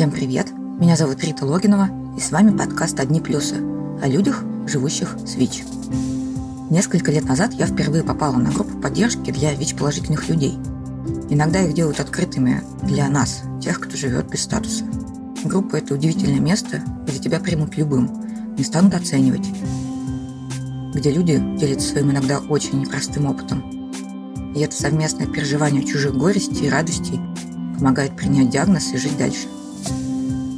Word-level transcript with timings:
Всем 0.00 0.12
привет! 0.12 0.50
Меня 0.80 0.96
зовут 0.96 1.22
Рита 1.22 1.44
Логинова, 1.44 1.90
и 2.16 2.20
с 2.20 2.30
вами 2.30 2.56
подкаст 2.56 2.98
«Одни 2.98 3.20
плюсы» 3.20 3.56
о 4.02 4.08
людях, 4.08 4.42
живущих 4.66 5.14
с 5.26 5.34
ВИЧ. 5.34 5.62
Несколько 6.70 7.12
лет 7.12 7.26
назад 7.26 7.52
я 7.52 7.66
впервые 7.66 8.02
попала 8.02 8.38
на 8.38 8.50
группу 8.50 8.78
поддержки 8.78 9.30
для 9.30 9.52
ВИЧ-положительных 9.52 10.26
людей. 10.30 10.58
Иногда 11.28 11.60
их 11.60 11.74
делают 11.74 12.00
открытыми 12.00 12.62
для 12.82 13.10
нас, 13.10 13.42
тех, 13.60 13.78
кто 13.78 13.94
живет 13.94 14.30
без 14.30 14.44
статуса. 14.44 14.84
Группа– 15.44 15.76
это 15.76 15.92
удивительное 15.92 16.40
место, 16.40 16.82
где 17.06 17.18
тебя 17.18 17.38
примут 17.38 17.76
любым, 17.76 18.54
не 18.56 18.64
станут 18.64 18.94
оценивать, 18.94 19.46
где 20.94 21.10
люди 21.12 21.36
делятся 21.58 21.90
своим 21.90 22.10
иногда 22.10 22.38
очень 22.38 22.80
непростым 22.80 23.26
опытом. 23.26 23.92
И 24.54 24.60
это 24.60 24.74
совместное 24.74 25.26
переживание 25.26 25.84
чужих 25.84 26.16
горестей 26.16 26.68
и 26.68 26.70
радостей 26.70 27.20
помогает 27.76 28.16
принять 28.16 28.48
диагноз 28.48 28.94
и 28.94 28.96
жить 28.96 29.18
дальше. 29.18 29.46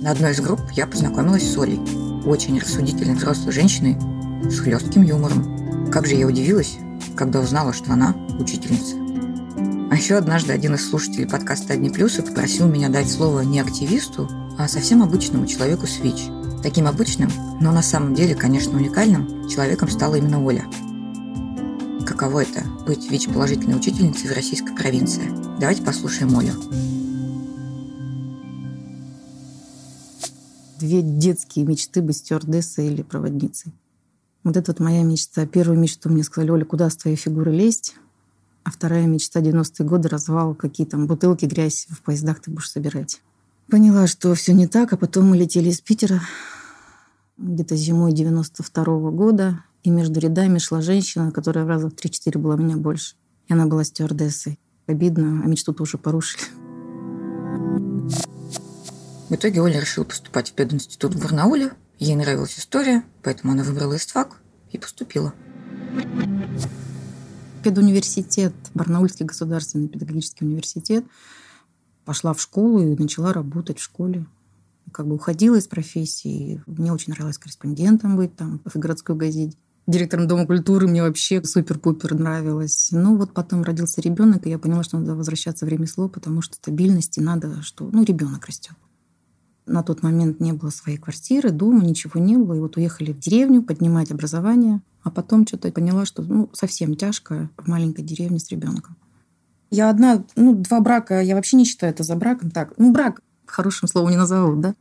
На 0.03 0.11
одной 0.11 0.33
из 0.33 0.41
групп 0.41 0.61
я 0.73 0.89
познакомилась 0.89 1.49
с 1.49 1.57
Олей, 1.57 1.79
очень 2.27 2.59
рассудительной 2.59 3.15
взрослой 3.15 3.53
женщиной 3.53 3.97
с 4.51 4.59
хлестким 4.59 5.03
юмором. 5.03 5.91
Как 5.93 6.09
же 6.09 6.17
я 6.17 6.27
удивилась, 6.27 6.77
когда 7.15 7.39
узнала, 7.39 7.73
что 7.73 7.93
она 7.93 8.13
учительница. 8.41 8.97
А 9.93 9.95
еще 9.95 10.17
однажды 10.17 10.53
один 10.53 10.75
из 10.75 10.91
слушателей 10.91 11.29
подкаста 11.29 11.75
«Одни 11.75 11.89
плюсы» 11.89 12.21
попросил 12.21 12.67
меня 12.67 12.89
дать 12.89 13.09
слово 13.09 13.43
не 13.43 13.61
активисту, 13.61 14.29
а 14.59 14.67
совсем 14.67 15.05
обычному 15.05 15.47
человеку 15.47 15.87
с 15.87 16.01
ВИЧ. 16.01 16.23
Таким 16.65 16.89
обычным, 16.89 17.31
но 17.61 17.71
на 17.71 17.83
самом 17.83 18.17
деле, 18.17 18.35
конечно, 18.35 18.77
уникальным 18.77 19.49
человеком 19.49 19.89
стала 19.89 20.17
именно 20.17 20.45
Оля. 20.45 20.65
Каково 22.05 22.43
это– 22.43 22.65
быть 22.89 23.09
ВИЧ-положительной 23.09 23.77
учительницей 23.77 24.29
в 24.29 24.33
российской 24.33 24.75
провинции? 24.75 25.31
Давайте 25.61 25.83
послушаем 25.83 26.37
Олю. 26.37 26.55
Две 30.83 31.01
детские 31.01 31.65
мечты 31.65 32.03
быть 32.03 32.17
стюардессой 32.17 32.89
или 32.89 33.03
проводницей. 33.03 33.73
Вот 34.43 34.57
это 34.57 34.73
вот 34.73 34.81
моя 34.81 35.05
мечта. 35.05 35.47
Первую 35.47 35.79
мечту 35.79 36.09
мне 36.09 36.25
сказали, 36.25 36.51
Оля, 36.51 36.65
куда 36.65 36.91
с 36.91 36.97
твоей 36.97 37.17
фигуры 37.17 37.53
лезть? 37.53 37.95
А 38.65 38.73
вторая 38.73 39.07
мечта 39.07 39.41
90-е 39.41 39.87
годы 39.87 40.09
развал, 40.09 40.57
какие 40.57 40.85
там 40.85 41.07
бутылки, 41.07 41.45
грязь 41.45 41.87
в 41.89 42.03
поездах 42.03 42.41
ты 42.41 42.51
будешь 42.51 42.69
собирать. 42.69 43.23
Поняла, 43.71 44.09
что 44.09 44.35
все 44.35 44.55
не 44.55 44.67
так, 44.67 44.93
а 44.93 44.97
потом 44.97 45.29
мы 45.29 45.37
летели 45.37 45.69
из 45.69 45.81
Питера 45.81 46.21
где-то 47.39 47.77
зимой 47.77 48.13
92 48.13 48.85
-го 48.85 49.13
года, 49.13 49.63
и 49.85 49.91
между 49.91 50.19
рядами 50.19 50.59
шла 50.59 50.81
женщина, 50.81 51.31
которая 51.31 51.65
в 51.65 51.69
раза 51.69 51.91
в 51.91 51.95
3-4 51.95 52.41
была 52.41 52.57
меня 52.57 52.77
больше. 52.77 53.15
И 53.47 53.53
она 53.53 53.67
была 53.67 53.85
стюардессой. 53.85 54.59
Обидно, 54.89 55.43
а 55.45 55.47
мечту-то 55.47 55.85
уже 55.85 55.97
порушили. 55.97 56.43
В 59.33 59.35
итоге 59.35 59.63
Оля 59.63 59.81
решила 59.81 60.05
поступать 60.05 60.51
в 60.51 60.53
пединститут 60.53 61.15
в 61.15 61.23
Барнауле. 61.23 61.73
Ей 61.99 62.15
нравилась 62.15 62.59
история, 62.59 63.03
поэтому 63.23 63.55
она 63.55 63.65
выбрала 63.65 63.97
ИСТФАК 63.97 64.37
и 64.73 64.77
поступила. 64.77 65.33
Педуниверситет, 67.65 68.53
Барнаульский 68.75 69.25
государственный 69.25 69.89
педагогический 69.89 70.45
университет– 70.45 71.05
пошла 72.05 72.35
в 72.35 72.41
школу 72.43 72.83
и 72.83 72.97
начала 72.97 73.33
работать 73.33 73.79
в 73.79 73.83
школе. 73.83 74.27
Как 74.93 75.07
бы 75.07 75.15
уходила 75.15 75.57
из 75.57 75.67
профессии. 75.67 76.63
Мне 76.67 76.93
очень 76.93 77.13
нравилось 77.13 77.39
корреспондентом 77.39 78.17
быть 78.17 78.37
там 78.37 78.61
в 78.65 78.77
городской 78.77 79.17
газете. 79.17 79.57
Директором 79.87 80.29
Дома 80.29 80.47
культуры 80.47 80.87
мне 80.87 81.03
вообще 81.03 81.43
супер-пупер 81.43 82.15
нравилось. 82.15 82.91
Ну 82.93 83.17
вот 83.17 83.33
потом 83.33 83.63
родился 83.63 84.01
ребенок, 84.01 84.47
и 84.47 84.51
я 84.51 84.59
поняла, 84.59 84.83
что 84.83 84.99
надо 84.99 85.15
возвращаться 85.15 85.65
в 85.65 85.69
ремесло, 85.69 86.09
потому 86.09 86.43
что 86.43 86.57
стабильности 86.57 87.21
надо, 87.21 87.63
что 87.63 87.89
ну 87.91 88.05
ребенок 88.05 88.47
растет. 88.47 88.75
На 89.67 89.83
тот 89.83 90.03
момент 90.03 90.41
не 90.41 90.53
было 90.53 90.71
своей 90.71 90.99
квартиры, 90.99 91.51
дома, 91.51 91.85
ничего 91.85 92.21
не 92.21 92.37
было. 92.37 92.55
И 92.55 92.61
вот 92.61 92.77
уехали 92.77 93.13
в 93.13 93.19
деревню 93.21 93.63
поднимать 93.63 94.11
образование. 94.11 94.81
А 95.03 95.11
потом 95.11 95.47
что-то 95.47 95.71
поняла, 95.73 96.05
что 96.05 96.23
ну, 96.23 96.49
совсем 96.53 96.97
тяжко 96.97 97.51
в 97.57 97.69
маленькой 97.69 98.03
деревне 98.03 98.39
с 98.39 98.49
ребенком. 98.51 98.97
Я 99.71 99.89
одна, 99.91 100.25
ну, 100.37 100.55
два 100.55 100.81
брака, 100.81 101.21
я 101.21 101.35
вообще 101.35 101.57
не 101.57 101.65
считаю 101.65 101.93
это 101.93 102.03
за 102.03 102.15
браком. 102.15 102.51
Так, 102.51 102.75
ну, 102.77 102.93
брак 102.93 103.21
хорошим 103.47 103.89
словом 103.89 104.11
не 104.11 104.17
назову, 104.17 104.57
да? 104.57 104.75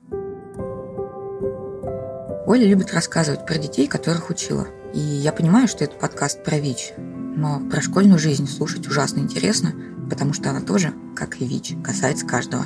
Оля 2.46 2.68
любит 2.68 2.94
рассказывать 2.94 3.46
про 3.46 3.58
детей, 3.58 3.88
которых 3.88 4.30
учила. 4.30 4.68
И 4.94 5.00
я 5.00 5.31
понимаю, 5.31 5.68
что 5.68 5.84
это 5.84 5.96
подкаст 5.96 6.44
про 6.44 6.59
ВИЧ, 6.59 6.94
но 6.98 7.62
про 7.69 7.81
школьную 7.81 8.19
жизнь 8.19 8.48
слушать 8.48 8.88
ужасно 8.88 9.19
интересно, 9.19 9.74
потому 10.09 10.34
что 10.34 10.50
она 10.50 10.59
тоже, 10.62 10.94
как 11.16 11.40
и 11.40 11.46
ВИЧ, 11.46 11.75
касается 11.84 12.25
каждого. 12.25 12.66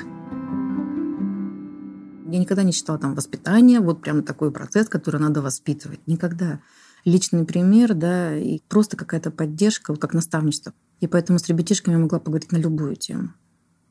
Я 2.27 2.39
никогда 2.39 2.63
не 2.63 2.71
считала 2.71 2.97
там 2.97 3.13
воспитание, 3.13 3.79
вот 3.79 4.01
прям 4.01 4.23
такой 4.23 4.51
процесс, 4.51 4.89
который 4.89 5.21
надо 5.21 5.41
воспитывать. 5.41 5.99
Никогда. 6.07 6.59
Личный 7.03 7.45
пример, 7.45 7.93
да, 7.93 8.35
и 8.35 8.61
просто 8.67 8.97
какая-то 8.97 9.29
поддержка, 9.29 9.91
вот 9.91 10.01
как 10.01 10.13
наставничество. 10.13 10.73
И 11.01 11.07
поэтому 11.07 11.37
с 11.37 11.47
ребятишками 11.47 11.93
я 11.93 11.99
могла 11.99 12.19
поговорить 12.19 12.51
на 12.51 12.57
любую 12.57 12.95
тему. 12.95 13.33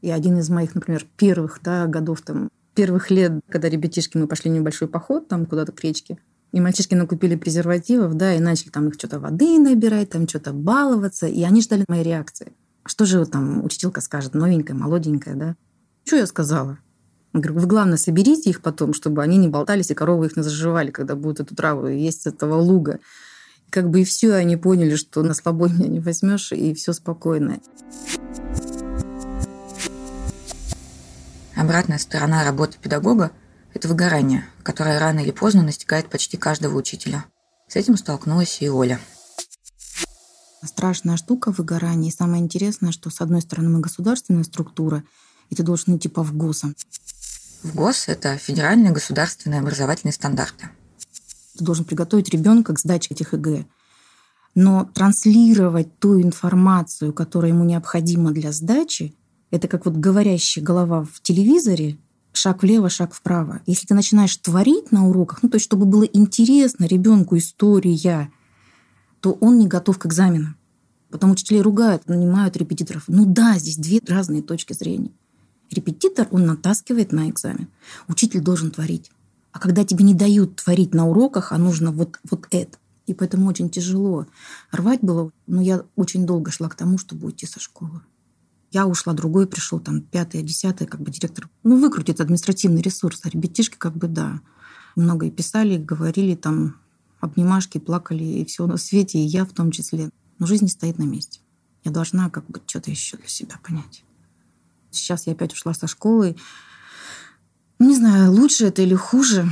И 0.01 0.11
один 0.11 0.37
из 0.39 0.51
моих, 0.51 0.75
например, 0.75 1.07
первых 1.17 1.61
да, 1.63 1.87
годов, 1.87 2.23
там, 2.23 2.49
первых 2.75 3.11
лет, 3.11 3.41
когда 3.49 3.69
ребятишки, 3.69 4.17
мы 4.17 4.27
пошли 4.27 4.51
в 4.51 4.55
небольшой 4.55 4.89
поход 4.89 5.29
там 5.29 5.47
куда-то 5.47 5.71
к 5.71 5.81
речке, 5.83 6.19
и 6.51 6.61
мальчишки 6.61 6.95
накупили 6.95 7.37
презервативов, 7.37 8.15
да, 8.15 8.35
и 8.35 8.41
начали 8.41 8.71
там 8.71 8.89
их 8.89 8.95
что-то 8.95 9.21
воды 9.21 9.59
набирать, 9.59 10.11
там 10.11 10.29
что-то 10.29 10.53
баловаться, 10.53 11.27
и 11.27 11.43
они 11.43 11.63
ждали 11.63 11.85
моей 11.89 12.03
реакции. 12.03 12.53
Что 12.85 13.07
же 13.07 13.25
там 13.27 13.65
учителька 13.65 14.01
скажет, 14.01 14.35
новенькая, 14.35 14.77
молоденькая, 14.77 15.37
да? 15.37 15.57
Что 16.05 16.17
я 16.17 16.27
сказала? 16.27 16.79
Я 17.35 17.41
говорю, 17.41 17.61
вы 17.61 17.67
главное 17.67 17.99
соберите 17.99 18.49
их 18.49 18.63
потом, 18.63 18.95
чтобы 18.95 19.23
они 19.23 19.37
не 19.37 19.49
болтались, 19.49 19.91
и 19.91 19.95
коровы 19.95 20.27
их 20.27 20.37
не 20.37 20.43
заживали, 20.43 20.91
когда 20.91 21.15
будут 21.15 21.41
эту 21.41 21.55
траву 21.55 21.89
есть 21.89 22.23
с 22.23 22.27
этого 22.27 22.55
луга 22.55 23.01
как 23.75 23.91
бы 23.91 24.03
и 24.03 24.05
все, 24.05 24.35
они 24.35 24.57
поняли, 24.57 24.95
что 24.95 25.25
на 25.25 25.35
слабо 25.35 25.69
меня 25.69 25.89
не 25.89 25.99
возьмешь, 25.99 26.53
и 26.53 26.73
все 26.75 26.93
спокойно. 26.93 27.59
Обратная 31.57 31.99
сторона 31.99 32.45
работы 32.45 32.79
педагога– 32.81 33.33
это 33.75 33.89
выгорание, 33.89 34.47
которое 34.63 35.01
рано 35.01 35.19
или 35.19 35.33
поздно 35.33 35.65
настигает 35.65 36.09
почти 36.09 36.37
каждого 36.37 36.77
учителя. 36.77 37.25
С 37.67 37.75
этим 37.75 37.97
столкнулась 37.97 38.63
и 38.63 38.69
Оля. 38.69 39.01
Страшная 40.63 41.17
штука 41.17 41.51
выгорание. 41.51 42.13
И 42.13 42.15
самое 42.15 42.45
интересное, 42.45 42.93
что 42.93 43.11
с 43.11 43.21
одной 43.21 43.43
стороны 43.43 43.71
мы 43.71 43.81
государственная 43.81 44.45
структура, 44.45 45.03
и 45.51 45.57
ты 45.57 45.65
должен 45.65 45.97
идти 45.97 46.09
по 46.09 46.23
ФГОСам. 47.65 47.83
ФГОС– 47.83 48.05
это 48.09 48.37
федеральные 48.37 48.93
государственные 48.93 49.61
образовательные 49.61 50.13
стандарты– 50.13 50.69
ты 51.57 51.65
должен 51.65 51.85
приготовить 51.85 52.31
ребенка 52.31 52.75
к 52.75 52.81
сдаче 52.81 53.15
этих 53.15 53.33
ЕГЭ. 53.33 53.67
Но 54.55 54.89
транслировать 54.93 55.99
ту 55.99 56.21
информацию, 56.21 57.13
которая 57.13 57.53
ему 57.53 57.65
необходима 57.65 58.33
для 58.33 58.53
сдачи, 58.53 59.15
это 59.51 59.69
как 59.69 59.85
вот 59.85 59.95
говорящая 59.95 60.65
голова 60.65 61.05
в 61.05 61.21
телевизоре, 61.23 61.99
шаг 62.33 62.63
влево, 62.63 62.89
шаг 62.89 63.15
вправо. 63.15 63.61
Если 63.67 63.87
ты 63.87 63.95
начинаешь 63.95 64.37
творить 64.37 64.91
на 64.91 65.09
уроках, 65.09 65.43
ну 65.43 65.49
то 65.49 65.57
есть 65.57 65.65
чтобы 65.65 65.87
было 65.87 66.05
интересно 66.05 66.87
ребенку 66.87 67.37
история, 67.37 68.31
то 69.21 69.33
он 69.33 69.59
не 69.59 69.67
готов 69.67 69.99
к 69.99 70.07
экзаменам. 70.07 70.57
Потом 71.11 71.31
учителей 71.31 71.63
ругают, 71.63 72.09
нанимают 72.09 72.57
репетиторов. 72.57 73.05
Ну 73.07 73.25
да, 73.25 73.59
здесь 73.59 73.77
две 73.77 74.01
разные 74.07 74.43
точки 74.43 74.73
зрения. 74.73 75.13
Репетитор, 75.71 76.29
он 76.31 76.47
натаскивает 76.47 77.13
на 77.13 77.29
экзамен. 77.29 77.69
Учитель 78.09 78.41
должен 78.41 78.71
творить. 78.71 79.11
А 79.53 79.59
когда 79.59 79.85
тебе 79.85 80.05
не 80.05 80.15
дают 80.15 80.57
творить 80.57 80.95
на 80.95 81.09
уроках, 81.09 81.53
а 81.53 81.59
нужно 81.59 81.93
вот, 81.93 82.19
вот 82.29 82.47
это. 82.51 82.77
И 83.07 83.15
поэтому 83.15 83.47
очень 83.49 83.71
тяжело. 83.71 84.27
Рвать 84.73 85.01
было, 85.03 85.31
но 85.47 85.61
я 85.61 85.85
очень 85.95 86.27
долго 86.27 86.51
шла 86.51 86.69
к 86.69 86.75
тому, 86.75 86.99
чтобы 86.99 87.27
уйти 87.27 87.47
со 87.47 87.61
школы. 87.61 88.01
Я 88.73 88.87
ушла, 88.87 89.13
другой 89.13 89.47
пришел, 89.47 89.79
там, 89.79 90.01
пятый, 90.01 90.43
десятый, 90.43 90.87
как 90.87 91.01
бы 91.01 91.11
директор. 91.11 91.49
Ну, 91.63 91.79
выкрутит 91.79 92.21
административный 92.21 92.83
ресурс. 92.83 93.21
А 93.23 93.29
ребятишки, 93.29 93.77
как 93.77 93.97
бы, 93.97 94.09
да, 94.09 94.41
много 94.97 95.27
и 95.27 95.31
писали, 95.31 95.77
говорили, 95.77 96.35
там, 96.35 96.77
обнимашки, 97.21 97.79
плакали, 97.79 98.25
и 98.25 98.45
все 98.45 98.67
на 98.67 98.77
свете, 98.77 99.19
и 99.19 99.27
я 99.27 99.45
в 99.45 99.53
том 99.53 99.71
числе. 99.71 100.11
Но 100.39 100.47
жизнь 100.47 100.65
не 100.65 100.71
стоит 100.71 100.99
на 100.99 101.05
месте. 101.05 101.41
Я 101.85 101.93
должна, 101.93 102.31
как 102.31 102.47
бы, 102.47 102.61
что-то 102.67 102.91
еще 102.91 103.17
для 103.17 103.29
себя 103.29 103.57
понять. 103.63 104.03
Сейчас 104.95 105.27
я 105.27 105.33
опять 105.33 105.53
ушла 105.53 105.75
со 105.75 105.87
школы, 105.87 106.37
не 107.79 107.97
знаю, 107.97 108.33
лучше 108.33 108.67
это 108.67 108.83
или 108.83 108.95
хуже. 108.95 109.47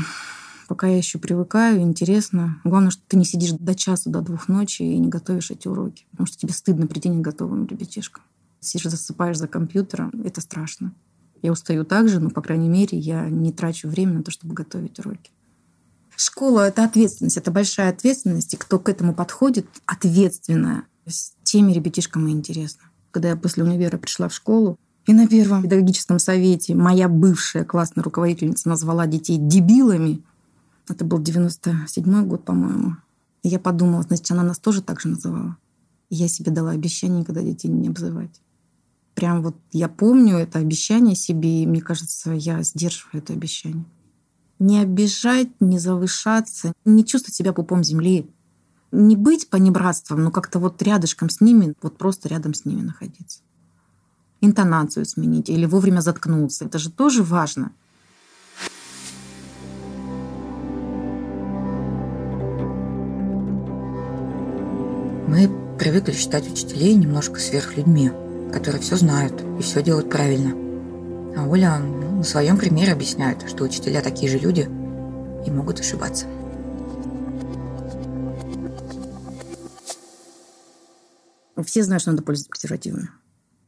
Пока 0.68 0.86
я 0.86 0.96
еще 0.96 1.18
привыкаю, 1.18 1.80
интересно. 1.80 2.60
Главное, 2.64 2.90
что 2.90 3.02
ты 3.06 3.16
не 3.16 3.24
сидишь 3.24 3.50
до 3.50 3.74
часу, 3.74 4.10
до 4.10 4.20
двух 4.20 4.48
ночи 4.48 4.82
и 4.82 4.98
не 4.98 5.08
готовишь 5.08 5.50
эти 5.50 5.68
уроки. 5.68 6.06
Потому 6.12 6.26
что 6.26 6.38
тебе 6.38 6.52
стыдно 6.52 6.86
прийти 6.86 7.08
не 7.08 7.20
готовым 7.20 7.66
ребятишкам. 7.66 8.22
Сидишь, 8.60 8.90
засыпаешь 8.90 9.36
за 9.36 9.48
компьютером, 9.48 10.12
это 10.24 10.40
страшно. 10.40 10.94
Я 11.42 11.50
устаю 11.50 11.84
так 11.84 12.08
же, 12.08 12.20
но, 12.20 12.30
по 12.30 12.40
крайней 12.40 12.68
мере, 12.68 12.96
я 12.96 13.28
не 13.28 13.52
трачу 13.52 13.88
время 13.88 14.14
на 14.14 14.22
то, 14.22 14.30
чтобы 14.30 14.54
готовить 14.54 14.98
уроки. 15.00 15.32
Школа— 16.16 16.60
это 16.68 16.84
ответственность, 16.84 17.36
это 17.36 17.50
большая 17.50 17.90
ответственность, 17.90 18.54
и 18.54 18.56
кто 18.56 18.78
к 18.78 18.88
этому 18.88 19.14
подходит, 19.14 19.66
ответственная. 19.84 20.84
С 21.04 21.32
теми 21.42 21.72
ребятишкам 21.72 22.28
и 22.28 22.30
интересно. 22.30 22.84
Когда 23.10 23.30
я 23.30 23.36
после 23.36 23.64
универа 23.64 23.98
пришла 23.98 24.28
в 24.28 24.34
школу, 24.34 24.78
И 25.06 25.12
на 25.12 25.26
первом 25.26 25.62
педагогическом 25.62 26.18
совете 26.18 26.74
моя 26.74 27.08
бывшая 27.08 27.64
классная 27.64 28.04
руководительница 28.04 28.68
назвала 28.68 29.06
детей 29.06 29.36
дебилами. 29.36 30.22
Это 30.88 31.04
был 31.04 31.18
97 31.18 32.26
год, 32.26 32.44
по-моему. 32.44 32.96
И 33.42 33.48
я 33.48 33.58
подумала, 33.58 34.02
значит, 34.02 34.30
она 34.30 34.44
нас 34.44 34.60
тоже 34.60 34.80
так 34.80 35.00
же 35.00 35.08
называла. 35.08 35.56
И 36.08 36.14
я 36.14 36.28
себе 36.28 36.52
дала 36.52 36.70
обещание 36.70 37.20
никогда 37.20 37.42
детей 37.42 37.68
не 37.68 37.88
обзывать. 37.88 38.40
Прям 39.14 39.42
вот 39.42 39.56
я 39.72 39.88
помню 39.88 40.36
это 40.36 40.60
обещание 40.60 41.16
себе, 41.16 41.62
и 41.62 41.66
мне 41.66 41.80
кажется, 41.80 42.32
я 42.32 42.62
сдерживаю 42.62 43.22
это 43.22 43.32
обещание. 43.32 43.84
Не 44.60 44.78
обижать, 44.78 45.48
не 45.58 45.80
завышаться, 45.80 46.72
не 46.84 47.04
чувствовать 47.04 47.34
себя 47.34 47.52
пупом 47.52 47.82
земли. 47.82 48.30
Не 48.92 49.16
быть 49.16 49.50
понебратством, 49.50 50.22
но 50.22 50.30
как-то 50.30 50.60
вот 50.60 50.80
рядышком 50.82 51.28
с 51.28 51.40
ними, 51.40 51.74
вот 51.82 51.98
просто 51.98 52.28
рядом 52.28 52.54
с 52.54 52.64
ними 52.64 52.82
находиться 52.82 53.40
интонацию 54.42 55.06
сменить 55.06 55.48
или 55.48 55.64
вовремя 55.64 56.00
заткнуться. 56.00 56.66
Это 56.66 56.78
же 56.78 56.90
тоже 56.90 57.22
важно. 57.22 57.70
Мы 65.28 65.48
привыкли 65.78 66.12
считать 66.12 66.50
учителей 66.50 66.94
немножко 66.94 67.40
сверхлюдьми, 67.40 68.10
которые 68.52 68.82
все 68.82 68.96
знают 68.96 69.40
и 69.58 69.62
все 69.62 69.82
делают 69.82 70.10
правильно. 70.10 70.50
А 71.36 71.46
Оля 71.48 71.78
ну, 71.78 72.16
на 72.18 72.24
своем 72.24 72.58
примере 72.58 72.92
объясняет, 72.92 73.48
что 73.48 73.64
учителя 73.64 74.02
такие 74.02 74.30
же 74.30 74.38
люди 74.38 74.68
и 75.46 75.50
могут 75.50 75.80
ошибаться. 75.80 76.26
Все 81.64 81.84
знают, 81.84 82.02
что 82.02 82.10
надо 82.10 82.22
пользоваться 82.22 82.50
презервативами. 82.50 83.08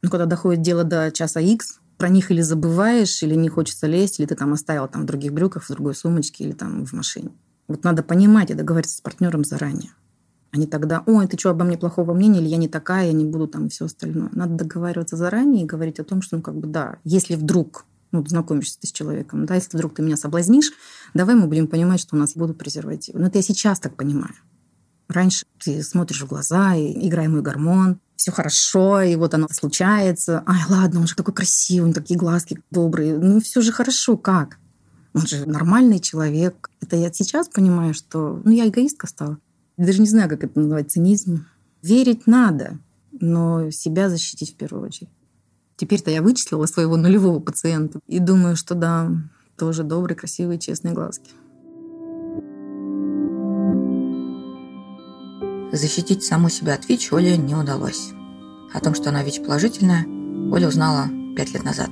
Но 0.05 0.11
когда 0.11 0.27
доходит 0.27 0.61
дело 0.61 0.83
до 0.83 1.11
часа 1.11 1.39
X, 1.39 1.79
про 1.97 2.09
них 2.09 2.29
или 2.29 2.41
забываешь, 2.41 3.23
или 3.23 3.33
не 3.33 3.49
хочется 3.49 3.87
лезть, 3.87 4.19
или 4.19 4.27
ты 4.27 4.35
там 4.35 4.53
оставил 4.53 4.87
там 4.87 5.01
в 5.01 5.05
других 5.05 5.33
брюках, 5.33 5.63
в 5.63 5.71
другой 5.71 5.95
сумочке 5.95 6.43
или 6.43 6.51
там 6.51 6.85
в 6.85 6.93
машине. 6.93 7.31
Вот 7.67 7.83
надо 7.83 8.03
понимать 8.03 8.51
и 8.51 8.53
договориться 8.53 8.97
с 8.97 9.01
партнером 9.01 9.43
заранее. 9.43 9.89
А 10.51 10.57
не 10.57 10.67
тогда, 10.67 11.01
ой, 11.07 11.25
ты 11.25 11.39
что, 11.39 11.49
обо 11.49 11.65
мне 11.65 11.75
плохого 11.75 12.13
мнения, 12.13 12.39
или 12.39 12.47
я 12.47 12.57
не 12.57 12.67
такая, 12.67 13.07
я 13.07 13.13
не 13.13 13.25
буду 13.25 13.47
там 13.47 13.65
и 13.65 13.69
все 13.69 13.85
остальное. 13.85 14.29
Надо 14.33 14.53
договариваться 14.53 15.17
заранее 15.17 15.63
и 15.63 15.65
говорить 15.65 15.99
о 15.99 16.03
том, 16.03 16.21
что, 16.21 16.35
ну, 16.35 16.43
как 16.43 16.55
бы, 16.55 16.67
да, 16.67 16.97
если 17.03 17.33
вдруг 17.33 17.85
ну, 18.11 18.23
знакомишься 18.27 18.79
ты 18.79 18.85
с 18.85 18.91
человеком, 18.91 19.47
да, 19.47 19.55
если 19.55 19.75
вдруг 19.75 19.95
ты 19.95 20.03
меня 20.03 20.17
соблазнишь, 20.17 20.71
давай 21.15 21.33
мы 21.33 21.47
будем 21.47 21.65
понимать, 21.65 21.99
что 21.99 22.15
у 22.15 22.19
нас 22.19 22.35
будут 22.35 22.59
презервативы. 22.59 23.17
Но 23.17 23.25
это 23.25 23.39
я 23.39 23.41
сейчас 23.41 23.79
так 23.79 23.95
понимаю. 23.95 24.35
Раньше 25.07 25.45
ты 25.59 25.83
смотришь 25.83 26.21
в 26.21 26.27
глаза, 26.27 26.75
и 26.75 27.07
играй 27.07 27.27
мой 27.27 27.41
гормон, 27.41 27.99
все 28.15 28.31
хорошо, 28.31 29.01
и 29.01 29.15
вот 29.15 29.33
оно 29.33 29.47
случается. 29.51 30.43
Ай, 30.47 30.61
ладно, 30.69 31.01
он 31.01 31.07
же 31.07 31.15
такой 31.15 31.33
красивый, 31.33 31.93
такие 31.93 32.17
глазки 32.17 32.59
добрые. 32.71 33.17
Ну, 33.17 33.39
все 33.39 33.61
же 33.61 33.71
хорошо, 33.71 34.17
как? 34.17 34.57
Он 35.13 35.25
же 35.27 35.45
нормальный 35.45 35.99
человек. 35.99 36.69
Это 36.81 36.95
я 36.95 37.11
сейчас 37.11 37.47
понимаю, 37.47 37.93
что... 37.93 38.41
Ну, 38.43 38.51
я 38.51 38.67
эгоистка 38.67 39.07
стала. 39.07 39.37
Даже 39.77 40.01
не 40.01 40.07
знаю, 40.07 40.29
как 40.29 40.43
это 40.43 40.59
называть, 40.59 40.91
цинизм. 40.91 41.45
Верить 41.81 42.25
надо, 42.25 42.79
но 43.11 43.69
себя 43.69 44.09
защитить 44.09 44.53
в 44.53 44.57
первую 44.57 44.85
очередь. 44.85 45.09
Теперь-то 45.77 46.09
я 46.09 46.21
вычислила 46.21 46.65
своего 46.65 46.95
нулевого 46.95 47.39
пациента 47.39 47.99
и 48.07 48.19
думаю, 48.19 48.55
что 48.55 48.75
да, 48.75 49.11
тоже 49.57 49.83
добрые, 49.83 50.17
красивые, 50.17 50.57
честные 50.57 50.93
глазки. 50.93 51.31
Защитить 55.75 56.23
саму 56.23 56.47
себя 56.47 56.75
от 56.75 56.87
ВИЧ 56.87 57.11
Оле 57.11 57.35
не 57.35 57.53
удалось. 57.53 58.13
О 58.73 58.79
том, 58.79 58.95
что 58.95 59.09
она 59.09 59.23
ВИЧ-положительная, 59.23 60.05
Оля 60.49 60.69
узнала 60.69 61.09
пять 61.35 61.53
лет 61.53 61.65
назад. 61.65 61.89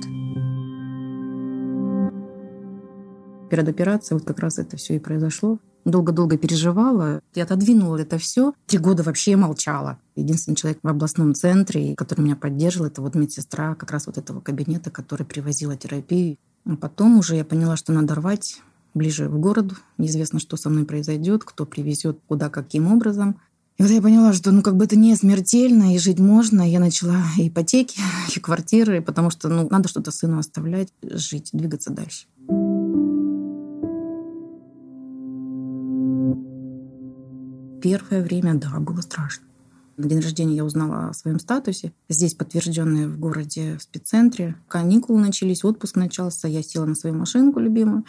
Перед 3.50 3.68
операцией 3.68 4.18
вот 4.18 4.26
как 4.26 4.38
раз 4.38 4.58
это 4.58 4.78
все 4.78 4.96
и 4.96 4.98
произошло. 4.98 5.58
Долго-долго 5.84 6.38
переживала, 6.38 7.20
и 7.34 7.40
отодвинула 7.42 7.98
это 7.98 8.16
все. 8.16 8.54
Три 8.66 8.78
года 8.78 9.02
вообще 9.02 9.36
молчала. 9.36 9.98
Единственный 10.16 10.54
человек 10.54 10.78
в 10.82 10.88
областном 10.88 11.34
центре, 11.34 11.94
который 11.94 12.22
меня 12.22 12.36
поддерживал, 12.36 12.86
это 12.86 13.02
вот 13.02 13.14
медсестра 13.14 13.74
как 13.74 13.90
раз 13.90 14.06
вот 14.06 14.16
этого 14.16 14.40
кабинета, 14.40 14.90
который 14.90 15.26
привозила 15.26 15.76
терапию. 15.76 16.38
А 16.64 16.76
потом 16.76 17.18
уже 17.18 17.36
я 17.36 17.44
поняла, 17.44 17.76
что 17.76 17.92
надо 17.92 18.14
рвать 18.14 18.62
ближе 18.94 19.28
в 19.28 19.38
город. 19.38 19.74
Неизвестно, 19.98 20.38
что 20.38 20.56
со 20.56 20.70
мной 20.70 20.86
произойдет, 20.86 21.44
кто 21.44 21.66
привезет, 21.66 22.18
куда, 22.26 22.48
каким 22.48 22.90
образом. 22.90 23.36
И 23.76 23.82
вот 23.82 23.90
я 23.90 24.00
поняла, 24.00 24.32
что 24.32 24.52
ну 24.52 24.62
как 24.62 24.76
бы 24.76 24.84
это 24.84 24.96
не 24.96 25.16
смертельно, 25.16 25.94
и 25.94 25.98
жить 25.98 26.20
можно. 26.20 26.62
Я 26.62 26.78
начала 26.78 27.20
ипотеки, 27.36 27.98
и 28.36 28.38
квартиры, 28.38 29.02
потому 29.02 29.30
что 29.30 29.48
ну, 29.48 29.68
надо 29.68 29.88
что-то 29.88 30.12
сыну 30.12 30.38
оставлять, 30.38 30.92
жить, 31.02 31.50
двигаться 31.52 31.90
дальше. 31.90 32.26
Первое 37.82 38.22
время, 38.22 38.54
да, 38.54 38.78
было 38.78 39.00
страшно. 39.00 39.44
На 39.96 40.08
день 40.08 40.20
рождения 40.20 40.56
я 40.56 40.64
узнала 40.64 41.08
о 41.08 41.12
своем 41.12 41.38
статусе. 41.38 41.92
Здесь 42.08 42.34
подтвержденные 42.34 43.08
в 43.08 43.18
городе 43.18 43.76
в 43.76 43.82
спеццентре. 43.82 44.56
Каникулы 44.68 45.20
начались, 45.20 45.64
отпуск 45.64 45.96
начался. 45.96 46.48
Я 46.48 46.62
села 46.62 46.86
на 46.86 46.94
свою 46.94 47.14
машинку 47.14 47.60
любимую 47.60 48.04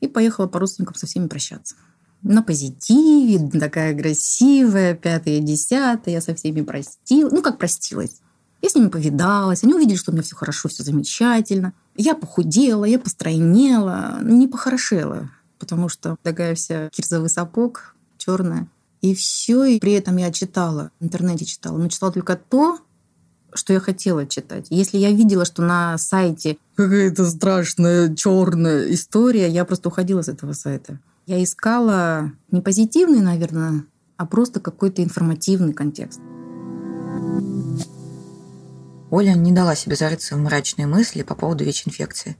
и 0.00 0.06
поехала 0.06 0.46
по 0.46 0.58
родственникам 0.60 0.94
со 0.94 1.06
всеми 1.06 1.26
прощаться 1.26 1.74
на 2.22 2.42
позитиве, 2.42 3.48
такая 3.58 3.96
красивая, 3.96 4.94
пятая, 4.94 5.40
десятая, 5.40 6.14
я 6.14 6.20
со 6.20 6.34
всеми 6.34 6.62
простила. 6.62 7.30
Ну, 7.30 7.42
как 7.42 7.58
простилась. 7.58 8.20
Я 8.60 8.68
с 8.68 8.74
ними 8.74 8.88
повидалась, 8.88 9.62
они 9.62 9.74
увидели, 9.74 9.96
что 9.96 10.10
у 10.10 10.14
меня 10.14 10.24
все 10.24 10.34
хорошо, 10.34 10.68
все 10.68 10.82
замечательно. 10.82 11.72
Я 11.96 12.14
похудела, 12.14 12.84
я 12.84 12.98
постройнела, 12.98 14.18
не 14.22 14.48
похорошела, 14.48 15.30
потому 15.58 15.88
что 15.88 16.16
такая 16.22 16.54
вся 16.54 16.88
кирзовый 16.90 17.30
сапог, 17.30 17.94
черная. 18.16 18.68
И 19.00 19.14
все, 19.14 19.64
и 19.64 19.78
при 19.78 19.92
этом 19.92 20.16
я 20.16 20.32
читала, 20.32 20.90
в 20.98 21.04
интернете 21.04 21.44
читала, 21.44 21.78
но 21.78 21.88
читала 21.88 22.12
только 22.12 22.36
то, 22.36 22.80
что 23.54 23.72
я 23.72 23.80
хотела 23.80 24.26
читать. 24.26 24.66
Если 24.70 24.98
я 24.98 25.10
видела, 25.12 25.44
что 25.44 25.62
на 25.62 25.96
сайте 25.96 26.58
какая-то 26.74 27.28
страшная 27.30 28.14
черная 28.14 28.92
история, 28.92 29.48
я 29.48 29.64
просто 29.64 29.88
уходила 29.88 30.22
с 30.22 30.28
этого 30.28 30.52
сайта. 30.52 30.98
Я 31.28 31.44
искала 31.44 32.32
не 32.50 32.62
позитивный, 32.62 33.20
наверное, 33.20 33.84
а 34.16 34.24
просто 34.24 34.60
какой-то 34.60 35.04
информативный 35.04 35.74
контекст. 35.74 36.20
Оля 39.10 39.34
не 39.34 39.52
дала 39.52 39.74
себе 39.74 39.94
зарыться 39.94 40.36
в 40.36 40.38
мрачные 40.38 40.86
мысли 40.86 41.22
по 41.22 41.34
поводу 41.34 41.64
ВИЧ-инфекции. 41.64 42.38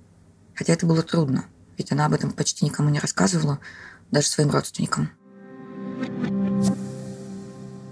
Хотя 0.55 0.73
это 0.73 0.87
было 0.87 1.03
трудно, 1.03 1.45
ведь 1.77 1.93
она 1.93 2.07
об 2.07 2.15
этом 2.15 2.31
почти 2.31 2.65
никому 2.65 2.89
не 2.89 2.99
рассказывала, 2.99 3.59
даже 4.11 4.29
своим 4.29 4.49
родственникам. 4.49 5.11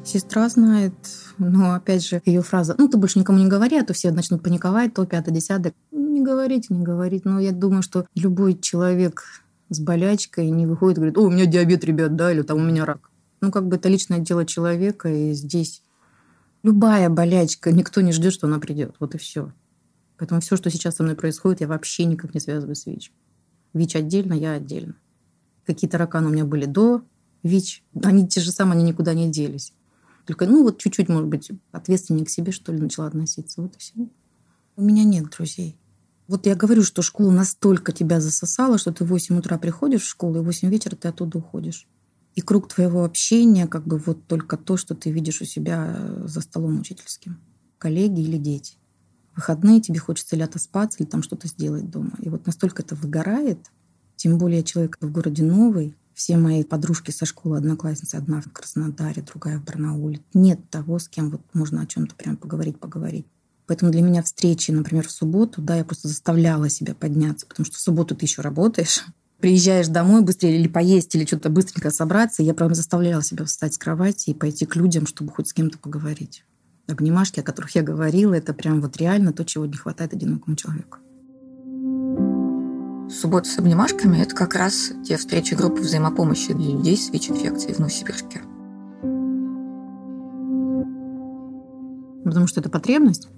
Сестра 0.02 0.48
знает, 0.48 0.94
но 1.36 1.74
опять 1.74 2.06
же 2.06 2.22
ее 2.24 2.40
фраза 2.40 2.74
«ну 2.78 2.88
ты 2.88 2.96
больше 2.96 3.18
никому 3.18 3.38
не 3.38 3.48
говори, 3.48 3.76
а 3.76 3.84
то 3.84 3.92
все 3.92 4.12
начнут 4.12 4.42
паниковать, 4.42 4.94
то 4.94 5.04
пятое, 5.04 5.34
десятое». 5.34 5.74
Не 5.92 6.22
говорите, 6.22 6.72
не 6.72 6.82
говорить. 6.82 7.26
Но 7.26 7.38
я 7.38 7.52
думаю, 7.52 7.82
что 7.82 8.06
любой 8.14 8.58
человек 8.58 9.45
с 9.68 9.80
болячкой 9.80 10.50
не 10.50 10.66
выходит 10.66 10.96
говорит, 10.96 11.18
о, 11.18 11.22
у 11.22 11.30
меня 11.30 11.46
диабет, 11.46 11.84
ребят, 11.84 12.16
да, 12.16 12.32
или 12.32 12.42
там 12.42 12.58
у 12.58 12.64
меня 12.64 12.84
рак. 12.84 13.10
Ну, 13.40 13.50
как 13.50 13.66
бы 13.66 13.76
это 13.76 13.88
личное 13.88 14.18
дело 14.18 14.46
человека, 14.46 15.08
и 15.08 15.32
здесь 15.32 15.82
любая 16.62 17.08
болячка, 17.08 17.72
никто 17.72 18.00
не 18.00 18.12
ждет, 18.12 18.32
что 18.32 18.46
она 18.46 18.58
придет. 18.58 18.96
Вот 18.98 19.14
и 19.14 19.18
все. 19.18 19.52
Поэтому 20.18 20.40
все, 20.40 20.56
что 20.56 20.70
сейчас 20.70 20.96
со 20.96 21.02
мной 21.02 21.14
происходит, 21.14 21.60
я 21.60 21.68
вообще 21.68 22.04
никак 22.04 22.34
не 22.34 22.40
связываю 22.40 22.74
с 22.74 22.86
ВИЧ. 22.86 23.12
ВИЧ 23.74 23.96
отдельно, 23.96 24.34
я 24.34 24.52
отдельно. 24.52 24.96
Какие 25.66 25.90
тараканы 25.90 26.28
у 26.28 26.30
меня 26.30 26.44
были 26.44 26.64
до 26.64 27.02
ВИЧ, 27.42 27.84
они 28.02 28.26
те 28.26 28.40
же 28.40 28.50
самые, 28.50 28.76
они 28.76 28.84
никуда 28.84 29.14
не 29.14 29.30
делись. 29.30 29.74
Только, 30.24 30.46
ну, 30.46 30.62
вот 30.62 30.78
чуть-чуть, 30.78 31.08
может 31.08 31.28
быть, 31.28 31.50
ответственнее 31.70 32.24
к 32.24 32.30
себе, 32.30 32.50
что 32.50 32.72
ли, 32.72 32.80
начала 32.80 33.06
относиться. 33.06 33.62
Вот 33.62 33.76
и 33.76 33.78
все. 33.78 33.92
У 34.74 34.82
меня 34.82 35.04
нет 35.04 35.30
друзей. 35.30 35.78
Вот 36.28 36.46
я 36.46 36.56
говорю, 36.56 36.82
что 36.82 37.02
школа 37.02 37.30
настолько 37.30 37.92
тебя 37.92 38.20
засосала, 38.20 38.78
что 38.78 38.92
ты 38.92 39.04
в 39.04 39.08
8 39.08 39.38
утра 39.38 39.58
приходишь 39.58 40.02
в 40.02 40.08
школу, 40.08 40.38
и 40.38 40.40
в 40.40 40.44
8 40.44 40.68
вечера 40.68 40.96
ты 40.96 41.08
оттуда 41.08 41.38
уходишь. 41.38 41.86
И 42.34 42.40
круг 42.40 42.68
твоего 42.68 43.04
общения 43.04 43.66
как 43.66 43.86
бы 43.86 43.98
вот 43.98 44.26
только 44.26 44.56
то, 44.56 44.76
что 44.76 44.94
ты 44.94 45.10
видишь 45.10 45.40
у 45.40 45.44
себя 45.44 45.98
за 46.24 46.40
столом 46.40 46.80
учительским. 46.80 47.38
Коллеги 47.78 48.20
или 48.20 48.36
дети. 48.36 48.74
В 49.32 49.36
выходные 49.36 49.80
тебе 49.80 49.98
хочется 49.98 50.34
или 50.34 50.42
отоспаться, 50.42 50.98
или 50.98 51.06
там 51.08 51.22
что-то 51.22 51.46
сделать 51.46 51.90
дома. 51.90 52.12
И 52.20 52.28
вот 52.28 52.46
настолько 52.46 52.82
это 52.82 52.94
выгорает, 52.94 53.70
тем 54.16 54.38
более 54.38 54.62
человек 54.64 54.96
в 55.00 55.12
городе 55.12 55.44
новый, 55.44 55.94
все 56.14 56.38
мои 56.38 56.64
подружки 56.64 57.10
со 57.10 57.26
школы, 57.26 57.58
одноклассницы, 57.58 58.16
одна 58.16 58.40
в 58.40 58.50
Краснодаре, 58.50 59.22
другая 59.22 59.58
в 59.58 59.64
Барнауле. 59.64 60.22
Нет 60.32 60.70
того, 60.70 60.98
с 60.98 61.08
кем 61.08 61.30
вот 61.30 61.42
можно 61.52 61.82
о 61.82 61.86
чем-то 61.86 62.14
прям 62.16 62.38
поговорить, 62.38 62.80
поговорить. 62.80 63.26
Поэтому 63.66 63.90
для 63.90 64.02
меня 64.02 64.22
встречи, 64.22 64.70
например, 64.70 65.08
в 65.08 65.10
субботу, 65.10 65.60
да, 65.60 65.76
я 65.76 65.84
просто 65.84 66.08
заставляла 66.08 66.68
себя 66.68 66.94
подняться, 66.94 67.46
потому 67.46 67.66
что 67.66 67.76
в 67.76 67.80
субботу 67.80 68.14
ты 68.14 68.24
еще 68.24 68.42
работаешь, 68.42 69.04
приезжаешь 69.40 69.88
домой 69.88 70.22
быстрее 70.22 70.58
или 70.58 70.68
поесть, 70.68 71.14
или 71.14 71.26
что-то 71.26 71.50
быстренько 71.50 71.90
собраться. 71.90 72.42
Я 72.42 72.54
прям 72.54 72.74
заставляла 72.74 73.22
себя 73.22 73.44
встать 73.44 73.74
с 73.74 73.78
кровати 73.78 74.30
и 74.30 74.34
пойти 74.34 74.66
к 74.66 74.76
людям, 74.76 75.06
чтобы 75.06 75.32
хоть 75.32 75.48
с 75.48 75.52
кем-то 75.52 75.78
поговорить. 75.78 76.44
Обнимашки, 76.88 77.40
о 77.40 77.42
которых 77.42 77.74
я 77.74 77.82
говорила, 77.82 78.34
это 78.34 78.54
прям 78.54 78.80
вот 78.80 78.96
реально 78.98 79.32
то, 79.32 79.44
чего 79.44 79.66
не 79.66 79.76
хватает 79.76 80.12
одинокому 80.12 80.54
человеку. 80.54 80.98
Суббота 83.10 83.48
с 83.48 83.58
обнимашками– 83.58 84.18
это 84.22 84.34
как 84.34 84.54
раз 84.54 84.92
те 85.04 85.16
встречи 85.16 85.54
группы 85.54 85.80
взаимопомощи 85.80 86.52
для 86.52 86.72
людей 86.72 86.96
с 86.96 87.10
ВИЧ-инфекцией 87.10 87.74
в 87.74 87.78
Новосибирске. 87.78 88.42
Потому 92.24 92.46
что 92.48 92.60
это 92.60 92.68
потребность, 92.68 93.28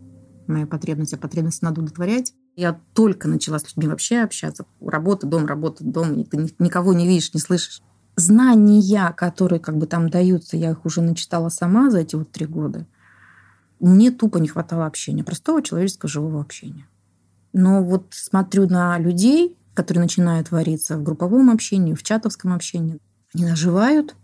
моя 0.48 0.66
потребность, 0.66 1.14
а 1.14 1.18
потребность 1.18 1.62
надо 1.62 1.80
удовлетворять. 1.80 2.34
Я 2.56 2.80
только 2.94 3.28
начала 3.28 3.58
с 3.58 3.64
людьми 3.64 3.88
вообще 3.88 4.18
общаться. 4.18 4.64
Работа, 4.80 5.26
дом, 5.26 5.46
работа, 5.46 5.84
дом. 5.84 6.20
И 6.20 6.24
ты 6.24 6.50
никого 6.58 6.92
не 6.92 7.06
видишь, 7.06 7.34
не 7.34 7.40
слышишь. 7.40 7.82
Знания, 8.16 9.12
которые 9.16 9.60
как 9.60 9.76
бы 9.76 9.86
там 9.86 10.10
даются, 10.10 10.56
я 10.56 10.72
их 10.72 10.84
уже 10.84 11.02
начитала 11.02 11.50
сама 11.50 11.90
за 11.90 12.00
эти 12.00 12.16
вот 12.16 12.30
три 12.32 12.46
года. 12.46 12.86
Мне 13.78 14.10
тупо 14.10 14.38
не 14.38 14.48
хватало 14.48 14.86
общения, 14.86 15.22
простого 15.22 15.62
человеческого 15.62 16.08
живого 16.08 16.40
общения. 16.40 16.88
Но 17.52 17.82
вот 17.82 18.06
смотрю 18.10 18.68
на 18.68 18.98
людей, 18.98 19.56
которые 19.74 20.02
начинают 20.02 20.50
вариться 20.50 20.98
в 20.98 21.04
групповом 21.04 21.50
общении, 21.50 21.94
в 21.94 22.02
чатовском 22.02 22.52
общении. 22.52 22.98
Они 23.34 23.44
наживают. 23.44 24.16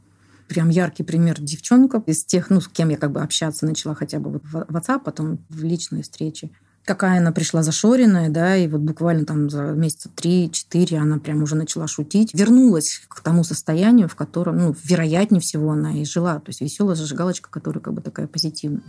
Прям 0.49 0.69
яркий 0.69 1.03
пример 1.03 1.41
девчонка 1.41 2.03
из 2.07 2.25
тех, 2.25 2.51
ну, 2.51 2.61
с 2.61 2.69
кем 2.69 2.91
я 2.91 2.97
как 2.97 3.13
бы 3.13 3.23
общаться 3.23 3.65
начала 3.67 3.95
хотя 3.95 4.19
бы 4.19 4.33
вот 4.33 4.43
в 4.45 4.57
WhatsApp, 4.57 5.01
потом 5.05 5.45
в 5.49 5.63
личной 5.65 6.03
встрече. 6.03 6.51
Какая 6.85 7.19
она 7.19 7.33
пришла 7.33 7.63
зашоренная, 7.63 8.29
да, 8.29 8.57
и 8.57 8.69
вот 8.69 8.83
буквально 8.83 9.25
там 9.25 9.49
за 9.49 9.63
месяца 9.73 10.11
три-четыре 10.15 10.99
она 10.99 11.19
прям 11.19 11.43
уже 11.43 11.57
начала 11.57 11.87
шутить. 11.87 12.35
Вернулась 12.35 13.01
к 13.09 13.21
тому 13.21 13.43
состоянию, 13.43 14.07
в 14.07 14.15
котором, 14.15 14.59
ну, 14.59 14.77
вероятнее 14.85 15.41
всего 15.41 15.73
она 15.73 15.99
и 15.99 16.05
жила. 16.05 16.35
То 16.41 16.51
есть 16.51 16.61
веселая 16.61 16.95
зажигалочка, 16.95 17.49
которая 17.49 17.83
как 17.83 17.95
бы 17.95 18.03
такая 18.03 18.27
позитивная. 18.27 18.83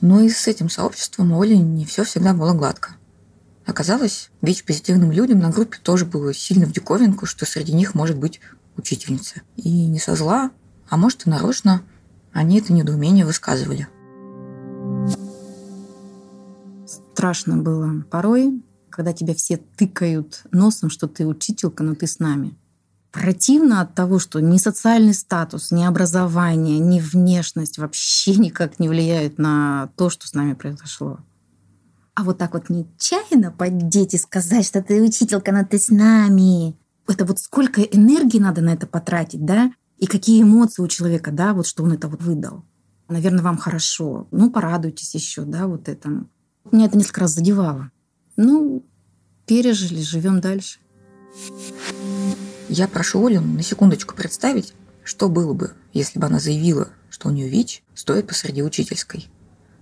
Но 0.00 0.20
и 0.20 0.28
с 0.28 0.46
этим 0.46 0.70
сообществом 0.70 1.36
Оли 1.36 1.56
не 1.56 1.84
все 1.84 2.04
всегда 2.04 2.34
было 2.34 2.52
гладко. 2.52 2.90
Оказалось, 3.66 4.30
ВИЧ-позитивным 4.42 5.10
людям 5.10 5.40
на 5.40 5.50
группе 5.50 5.76
тоже 5.82 6.06
было 6.06 6.32
сильно 6.32 6.66
в 6.66 6.72
диковинку, 6.72 7.26
что 7.26 7.44
среди 7.44 7.74
них 7.74 7.94
может 7.94 8.16
быть 8.16 8.40
учительница. 8.78 9.42
И 9.56 9.86
не 9.86 9.98
со 9.98 10.14
зла, 10.14 10.50
а 10.88 10.96
может 10.96 11.26
и 11.26 11.30
нарочно, 11.30 11.82
они 12.32 12.58
это 12.58 12.72
недоумение 12.72 13.26
высказывали. 13.26 13.88
Страшно 16.86 17.56
было 17.56 18.02
порой, 18.10 18.62
когда 18.88 19.12
тебя 19.12 19.34
все 19.34 19.56
тыкают 19.56 20.42
носом, 20.50 20.88
что 20.88 21.08
ты 21.08 21.26
учителька, 21.26 21.82
но 21.82 21.94
ты 21.94 22.06
с 22.06 22.18
нами. 22.18 22.56
Противно 23.10 23.80
от 23.80 23.94
того, 23.94 24.18
что 24.18 24.40
ни 24.40 24.58
социальный 24.58 25.14
статус, 25.14 25.70
ни 25.70 25.82
образование, 25.82 26.78
ни 26.78 27.00
внешность 27.00 27.78
вообще 27.78 28.36
никак 28.36 28.78
не 28.78 28.88
влияют 28.88 29.38
на 29.38 29.90
то, 29.96 30.10
что 30.10 30.28
с 30.28 30.34
нами 30.34 30.52
произошло. 30.52 31.18
А 32.14 32.24
вот 32.24 32.38
так 32.38 32.54
вот 32.54 32.68
нечаянно 32.68 33.52
поддеть 33.52 34.14
и 34.14 34.18
сказать, 34.18 34.66
что 34.66 34.82
ты 34.82 35.00
учителька, 35.00 35.52
но 35.52 35.64
ты 35.64 35.78
с 35.78 35.88
нами. 35.88 36.76
Это 37.08 37.24
вот 37.24 37.40
сколько 37.40 37.80
энергии 37.82 38.38
надо 38.38 38.60
на 38.60 38.74
это 38.74 38.86
потратить, 38.86 39.44
да? 39.44 39.72
И 39.96 40.06
какие 40.06 40.42
эмоции 40.42 40.82
у 40.82 40.88
человека, 40.88 41.32
да, 41.32 41.54
вот 41.54 41.66
что 41.66 41.82
он 41.82 41.92
это 41.92 42.06
вот 42.06 42.22
выдал. 42.22 42.64
Наверное, 43.08 43.42
вам 43.42 43.56
хорошо. 43.56 44.28
Ну, 44.30 44.50
порадуйтесь 44.50 45.14
еще, 45.14 45.42
да, 45.42 45.66
вот 45.66 45.88
этому. 45.88 46.28
Меня 46.70 46.86
это 46.86 46.98
несколько 46.98 47.22
раз 47.22 47.32
задевало. 47.32 47.90
Ну, 48.36 48.84
пережили, 49.46 50.02
живем 50.02 50.40
дальше. 50.40 50.78
Я 52.68 52.86
прошу 52.86 53.26
Олю 53.26 53.40
на 53.40 53.62
секундочку 53.62 54.14
представить, 54.14 54.74
что 55.02 55.30
было 55.30 55.54
бы, 55.54 55.72
если 55.94 56.18
бы 56.18 56.26
она 56.26 56.38
заявила, 56.38 56.90
что 57.08 57.28
у 57.28 57.32
нее 57.32 57.48
ВИЧ 57.48 57.82
стоит 57.94 58.28
посреди 58.28 58.62
учительской. 58.62 59.28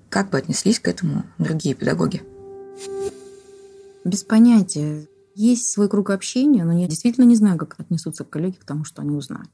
Как 0.09 0.31
бы 0.31 0.39
отнеслись 0.39 0.79
к 0.79 0.87
этому 0.87 1.25
другие 1.39 1.75
педагоги? 1.75 2.23
Без 4.05 4.23
понятия. 4.23 5.09
Есть 5.39 5.71
свой 5.71 5.91
круг 5.91 6.09
общения, 6.09 6.65
но 6.65 6.73
я 6.73 6.89
действительно 6.89 7.27
не 7.27 7.37
знаю, 7.37 7.59
как 7.59 7.79
отнесутся 7.79 8.25
коллеги 8.25 8.55
к 8.55 8.65
тому, 8.65 8.85
что 8.85 9.03
они 9.03 9.11
узнают. 9.11 9.51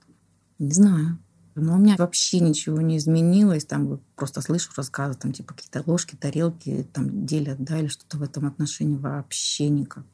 Не 0.61 0.73
знаю. 0.73 1.19
Но 1.57 1.75
у 1.75 1.79
меня 1.79 1.97
вообще 1.99 2.39
ничего 2.39 2.81
не 2.81 2.99
изменилось. 2.99 3.65
Там 3.65 4.01
просто 4.15 4.43
слышу 4.43 4.71
рассказы, 4.77 5.19
там 5.19 5.33
типа 5.33 5.55
какие-то 5.55 5.83
ложки, 5.85 6.15
тарелки 6.15 6.87
там 6.93 7.27
делят, 7.27 7.65
да, 7.65 7.81
или 7.81 7.89
что-то 7.89 8.19
в 8.19 8.23
этом 8.23 8.47
отношении 8.47 8.97
вообще 8.97 9.71
никак. 9.71 10.05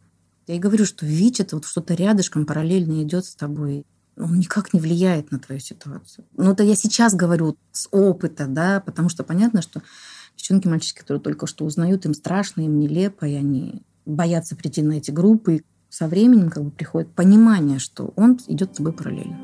Я 0.46 0.56
и 0.56 0.58
говорю, 0.58 0.86
что 0.86 1.04
ВИЧ 1.04 1.40
это 1.40 1.56
вот 1.56 1.66
что-то 1.66 1.92
рядышком 1.92 2.46
параллельно 2.46 3.02
идет 3.02 3.26
с 3.26 3.34
тобой. 3.34 3.84
Он 4.16 4.38
никак 4.38 4.72
не 4.72 4.80
влияет 4.80 5.32
на 5.32 5.38
твою 5.38 5.60
ситуацию. 5.60 6.24
Но 6.34 6.52
это 6.52 6.62
я 6.62 6.76
сейчас 6.76 7.14
говорю 7.14 7.58
с 7.72 7.88
опыта, 7.90 8.46
да, 8.46 8.80
потому 8.80 9.10
что 9.10 9.22
понятно, 9.22 9.60
что 9.60 9.82
девчонки, 10.34 10.66
мальчики, 10.66 11.00
которые 11.00 11.20
только 11.20 11.46
что 11.46 11.66
узнают, 11.66 12.06
им 12.06 12.14
страшно, 12.14 12.62
им 12.62 12.80
нелепо, 12.80 13.26
и 13.26 13.34
они 13.34 13.82
боятся 14.08 14.56
прийти 14.56 14.82
на 14.82 14.94
эти 14.94 15.10
группы. 15.10 15.56
И 15.56 15.62
со 15.88 16.08
временем 16.08 16.50
как 16.50 16.64
бы 16.64 16.70
приходит 16.70 17.10
понимание, 17.14 17.78
что 17.78 18.12
он 18.16 18.38
идет 18.48 18.74
с 18.74 18.76
тобой 18.76 18.92
параллельно. 18.92 19.38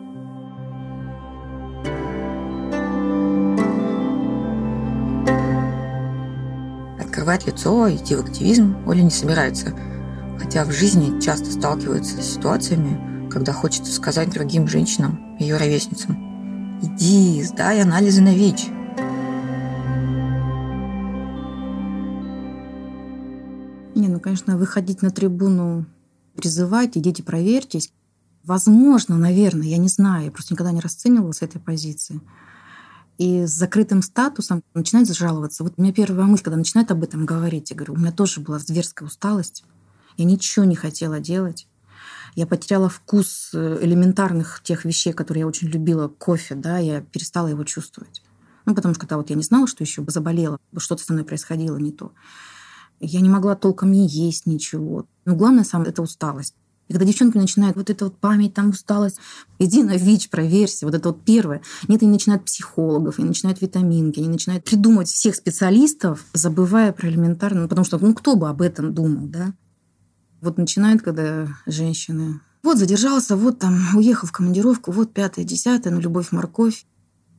Открывать 7.00 7.46
лицо, 7.46 7.94
идти 7.94 8.16
в 8.16 8.20
активизм 8.20 8.76
Оля 8.86 9.02
не 9.02 9.10
собирается. 9.10 9.74
Хотя 10.38 10.64
в 10.64 10.72
жизни 10.72 11.20
часто 11.20 11.50
сталкивается 11.50 12.20
с 12.20 12.34
ситуациями, 12.34 13.30
когда 13.30 13.52
хочется 13.52 13.92
сказать 13.92 14.30
другим 14.30 14.66
женщинам, 14.66 15.36
ее 15.38 15.56
ровесницам, 15.56 16.78
«Иди, 16.82 17.42
сдай 17.44 17.80
анализы 17.80 18.20
на 18.20 18.34
ВИЧ, 18.34 18.66
конечно, 24.34 24.58
выходить 24.58 25.00
на 25.00 25.12
трибуну, 25.12 25.86
призывать, 26.34 26.98
идите 26.98 27.22
проверьтесь. 27.22 27.92
Возможно, 28.42 29.16
наверное, 29.16 29.68
я 29.68 29.76
не 29.76 29.86
знаю, 29.86 30.24
я 30.24 30.30
просто 30.32 30.54
никогда 30.54 30.72
не 30.72 30.80
расценивала 30.80 31.30
с 31.30 31.40
этой 31.42 31.60
позиции. 31.60 32.20
И 33.16 33.46
с 33.46 33.50
закрытым 33.50 34.02
статусом 34.02 34.64
начинают 34.74 35.08
жаловаться. 35.14 35.62
Вот 35.62 35.74
у 35.76 35.82
меня 35.82 35.92
первая 35.92 36.26
мысль, 36.26 36.42
когда 36.42 36.56
начинают 36.56 36.90
об 36.90 37.04
этом 37.04 37.24
говорить, 37.24 37.70
я 37.70 37.76
говорю, 37.76 37.94
у 37.94 37.96
меня 37.96 38.10
тоже 38.10 38.40
была 38.40 38.58
зверская 38.58 39.06
усталость. 39.06 39.62
Я 40.16 40.24
ничего 40.24 40.64
не 40.64 40.74
хотела 40.74 41.20
делать. 41.20 41.68
Я 42.34 42.48
потеряла 42.48 42.88
вкус 42.88 43.50
э, 43.54 43.78
элементарных 43.82 44.62
тех 44.64 44.84
вещей, 44.84 45.12
которые 45.12 45.42
я 45.42 45.46
очень 45.46 45.68
любила, 45.68 46.08
кофе, 46.08 46.56
да, 46.56 46.78
я 46.78 47.02
перестала 47.02 47.46
его 47.46 47.62
чувствовать. 47.62 48.20
Ну, 48.66 48.74
потому 48.74 48.94
что 48.94 49.02
когда 49.02 49.16
вот 49.16 49.30
я 49.30 49.36
не 49.36 49.44
знала, 49.44 49.68
что 49.68 49.84
еще 49.84 50.04
заболела, 50.08 50.58
что-то 50.76 51.04
со 51.04 51.12
мной 51.12 51.24
происходило 51.24 51.76
не 51.76 51.92
то. 51.92 52.12
Я 53.04 53.20
не 53.20 53.28
могла 53.28 53.54
толком 53.54 53.92
не 53.92 54.06
есть 54.06 54.46
ничего. 54.46 55.06
Но 55.24 55.36
главное 55.36 55.64
сам 55.64 55.82
это 55.82 56.02
усталость. 56.02 56.54
И 56.88 56.92
когда 56.92 57.06
девчонки 57.06 57.38
начинают 57.38 57.76
вот 57.76 57.88
это 57.88 58.04
вот 58.04 58.18
память, 58.18 58.52
там 58.52 58.70
усталость, 58.70 59.18
иди 59.58 59.82
на 59.82 59.96
ВИЧ, 59.96 60.28
проверься, 60.28 60.84
вот 60.84 60.94
это 60.94 61.08
вот 61.08 61.24
первое. 61.24 61.62
Нет, 61.88 62.02
они 62.02 62.12
начинают 62.12 62.44
психологов, 62.44 63.18
они 63.18 63.28
начинают 63.28 63.62
витаминки, 63.62 64.20
они 64.20 64.28
начинают 64.28 64.64
придумывать 64.64 65.08
всех 65.08 65.34
специалистов, 65.34 66.24
забывая 66.34 66.92
про 66.92 67.08
элементарно, 67.08 67.62
ну, 67.62 67.68
потому 67.68 67.86
что 67.86 67.98
ну 67.98 68.12
кто 68.12 68.36
бы 68.36 68.50
об 68.50 68.60
этом 68.60 68.92
думал, 68.92 69.26
да? 69.28 69.54
Вот 70.42 70.58
начинают, 70.58 71.00
когда 71.00 71.48
женщины 71.64 72.40
вот 72.62 72.78
задержался, 72.78 73.36
вот 73.36 73.58
там 73.58 73.78
уехал 73.94 74.26
в 74.26 74.32
командировку, 74.32 74.90
вот 74.90 75.12
пятое, 75.12 75.44
десятое, 75.44 75.92
ну 75.92 76.00
любовь, 76.00 76.32
морковь 76.32 76.84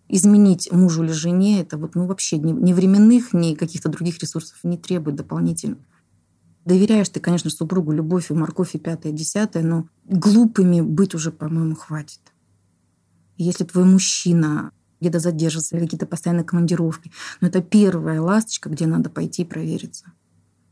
изменить 0.07 0.71
мужу 0.71 1.03
или 1.03 1.11
жене, 1.11 1.61
это 1.61 1.77
вот, 1.77 1.95
ну, 1.95 2.05
вообще 2.05 2.37
ни, 2.37 2.51
ни 2.51 2.73
временных, 2.73 3.33
ни 3.33 3.55
каких-то 3.55 3.89
других 3.89 4.19
ресурсов 4.19 4.57
не 4.63 4.77
требует 4.77 5.15
дополнительно. 5.15 5.77
Доверяешь 6.63 7.09
ты, 7.09 7.19
конечно, 7.19 7.49
супругу 7.49 7.91
любовь 7.91 8.31
и 8.31 8.33
морковь 8.33 8.75
и 8.75 8.79
пятое, 8.79 9.11
десятое, 9.11 9.63
но 9.63 9.87
глупыми 10.05 10.81
быть 10.81 11.13
уже, 11.13 11.31
по-моему, 11.31 11.75
хватит. 11.75 12.21
Если 13.37 13.63
твой 13.65 13.85
мужчина 13.85 14.71
где-то 15.01 15.19
задержится, 15.19 15.75
или 15.75 15.83
какие-то 15.83 16.05
постоянные 16.05 16.45
командировки, 16.45 17.11
но 17.41 17.47
это 17.47 17.61
первая 17.61 18.21
ласточка, 18.21 18.69
где 18.69 18.87
надо 18.87 19.09
пойти 19.09 19.43
провериться. 19.43 20.13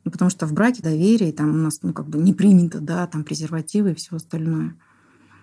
Ну, 0.06 0.12
потому 0.12 0.30
что 0.30 0.48
в 0.48 0.54
браке 0.54 0.82
доверие, 0.82 1.32
там 1.32 1.52
у 1.52 1.58
нас 1.58 1.80
ну, 1.82 1.94
как 1.94 2.08
бы 2.08 2.18
не 2.18 2.34
принято, 2.34 2.80
да, 2.80 3.06
там 3.08 3.24
презервативы 3.24 3.92
и 3.92 3.96
все 3.96 4.16
остальное. 4.16 4.76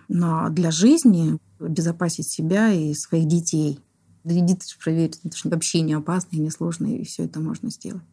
Но 0.07 0.49
для 0.49 0.71
жизни 0.71 1.37
обезопасить 1.65 2.27
себя 2.27 2.71
и 2.71 2.93
своих 2.93 3.27
детей. 3.27 3.79
Да 4.23 4.37
иди 4.37 4.55
ты 4.55 4.65
проверь, 4.83 5.13
это 5.23 5.35
же 5.35 5.49
вообще 5.49 5.81
не 5.81 5.93
опасно 5.93 6.35
и 6.35 6.39
не 6.39 6.51
сложно, 6.51 6.87
и 6.87 7.03
все 7.03 7.25
это 7.25 7.39
можно 7.39 7.69
сделать. 7.69 8.03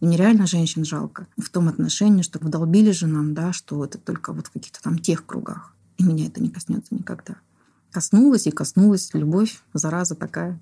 И 0.00 0.06
нереально 0.06 0.46
женщин 0.46 0.84
жалко 0.84 1.26
в 1.36 1.48
том 1.50 1.68
отношении, 1.68 2.22
что 2.22 2.38
вдолбили 2.38 2.90
же 2.90 3.06
нам, 3.06 3.34
да, 3.34 3.52
что 3.52 3.84
это 3.84 3.98
только 3.98 4.32
вот 4.32 4.48
в 4.48 4.50
каких-то 4.50 4.82
там 4.82 4.98
тех 4.98 5.24
кругах. 5.24 5.74
И 5.96 6.04
меня 6.04 6.26
это 6.26 6.42
не 6.42 6.50
коснется 6.50 6.94
никогда. 6.94 7.36
Коснулась 7.92 8.46
и 8.46 8.50
коснулась. 8.50 9.10
Любовь, 9.12 9.62
зараза 9.74 10.14
такая. 10.14 10.58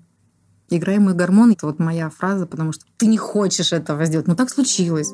Играй 0.69 0.99
мой 0.99 1.15
гормон. 1.15 1.51
Это 1.51 1.65
вот 1.65 1.79
моя 1.79 2.09
фраза, 2.09 2.45
потому 2.45 2.71
что 2.71 2.85
ты 2.97 3.07
не 3.07 3.17
хочешь 3.17 3.73
этого 3.73 4.05
сделать. 4.05 4.27
Но 4.27 4.35
так 4.35 4.49
случилось. 4.49 5.11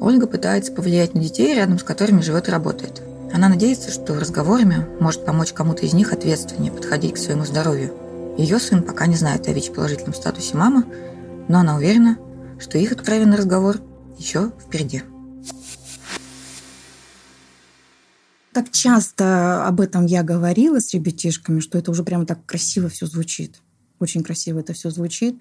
Ольга 0.00 0.26
пытается 0.26 0.72
повлиять 0.72 1.14
на 1.14 1.22
детей, 1.22 1.54
рядом 1.54 1.78
с 1.78 1.82
которыми 1.82 2.20
живет 2.20 2.48
и 2.48 2.50
работает. 2.50 3.02
Она 3.32 3.48
надеется, 3.48 3.90
что 3.90 4.18
разговорами 4.18 4.86
может 4.98 5.24
помочь 5.24 5.52
кому-то 5.52 5.86
из 5.86 5.92
них 5.92 6.12
ответственнее 6.12 6.72
подходить 6.72 7.14
к 7.14 7.18
своему 7.18 7.44
здоровью. 7.44 7.94
Ее 8.36 8.58
сын 8.58 8.82
пока 8.82 9.06
не 9.06 9.16
знает 9.16 9.46
о 9.46 9.52
ВИЧ-положительном 9.52 10.14
статусе 10.14 10.56
мамы, 10.56 10.84
но 11.48 11.60
она 11.60 11.76
уверена, 11.76 12.18
что 12.58 12.78
их 12.78 12.92
откровенный 12.92 13.36
разговор 13.36 13.76
еще 14.18 14.52
впереди. 14.60 15.02
Так 18.52 18.70
часто 18.70 19.66
об 19.66 19.80
этом 19.80 20.06
я 20.06 20.24
говорила 20.24 20.80
с 20.80 20.92
ребятишками, 20.92 21.60
что 21.60 21.78
это 21.78 21.92
уже 21.92 22.02
прямо 22.02 22.26
так 22.26 22.44
красиво 22.44 22.88
все 22.88 23.06
звучит. 23.06 23.60
Очень 24.00 24.24
красиво 24.24 24.58
это 24.58 24.72
все 24.72 24.90
звучит. 24.90 25.38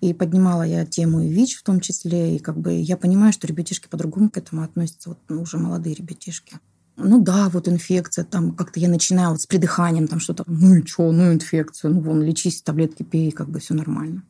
И 0.00 0.12
поднимала 0.12 0.62
я 0.62 0.84
тему 0.84 1.20
и 1.22 1.28
ВИЧ 1.28 1.56
в 1.56 1.62
том 1.62 1.80
числе. 1.80 2.36
И 2.36 2.38
как 2.38 2.58
бы 2.58 2.72
я 2.74 2.96
понимаю, 2.96 3.32
что 3.32 3.46
ребятишки 3.46 3.88
по-другому 3.88 4.28
к 4.28 4.36
этому 4.36 4.62
относятся. 4.62 5.10
Вот 5.10 5.30
уже 5.30 5.56
молодые 5.58 5.94
ребятишки. 5.94 6.58
Ну 7.02 7.20
да, 7.22 7.48
вот 7.48 7.68
инфекция, 7.68 8.24
там 8.24 8.52
как-то 8.52 8.78
я 8.80 8.88
начинаю 8.88 9.30
вот 9.30 9.40
с 9.40 9.46
придыханием, 9.46 10.06
там 10.06 10.20
что-то, 10.20 10.44
ну 10.46 10.74
и 10.74 10.86
что, 10.86 11.10
ну 11.12 11.32
инфекция, 11.32 11.90
ну 11.90 12.00
вон, 12.00 12.22
лечись, 12.22 12.62
таблетки 12.62 13.02
пей, 13.02 13.30
как 13.30 13.48
бы 13.48 13.58
все 13.58 13.74
нормально. 13.74 14.22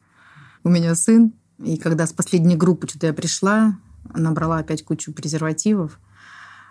У 0.62 0.68
меня 0.68 0.94
сын, 0.94 1.32
и 1.58 1.76
когда 1.76 2.06
с 2.06 2.12
последней 2.12 2.56
группы 2.56 2.88
что-то 2.88 3.08
я 3.08 3.12
пришла, 3.12 3.76
набрала 4.14 4.58
опять 4.58 4.84
кучу 4.84 5.12
презервативов, 5.12 5.98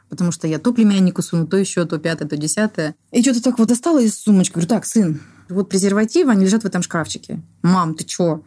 потому 0.09 0.31
что 0.31 0.47
я 0.47 0.59
то 0.59 0.73
племяннику 0.73 1.21
суну, 1.21 1.47
то 1.47 1.57
еще, 1.57 1.85
то 1.85 1.97
пятое, 1.99 2.27
то 2.27 2.37
десятое. 2.37 2.95
И 3.11 3.21
что-то 3.21 3.43
так 3.43 3.59
вот 3.59 3.67
достала 3.67 4.01
из 4.01 4.15
сумочки. 4.15 4.53
Говорю, 4.53 4.67
так, 4.67 4.85
сын, 4.85 5.21
вот 5.49 5.69
презервативы, 5.69 6.31
они 6.31 6.45
лежат 6.45 6.63
в 6.63 6.67
этом 6.67 6.81
шкафчике. 6.81 7.41
Мам, 7.61 7.95
ты 7.95 8.03
чё? 8.03 8.43